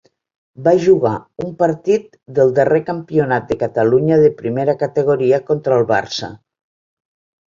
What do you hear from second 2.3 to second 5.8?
del darrer Campionat de Catalunya de Primera categoria contra